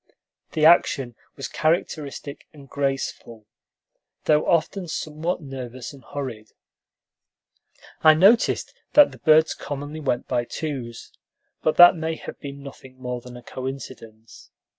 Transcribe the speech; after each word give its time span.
The 0.53 0.65
action 0.65 1.15
was 1.35 1.47
characteristic 1.47 2.47
and 2.51 2.67
graceful, 2.67 3.45
though 4.23 4.47
often 4.47 4.87
somewhat 4.87 5.41
nervous 5.43 5.93
and 5.93 6.03
hurried. 6.03 6.53
I 8.03 8.15
noticed 8.15 8.73
that 8.93 9.11
the 9.11 9.19
birds 9.19 9.53
commonly 9.53 9.99
went 9.99 10.27
by 10.27 10.45
twos, 10.45 11.11
but 11.61 11.77
that 11.77 11.95
may 11.95 12.15
have 12.15 12.39
been 12.39 12.63
nothing 12.63 12.97
more 12.99 13.21
than 13.21 13.37
a 13.37 13.43
coincidence. 13.43 14.49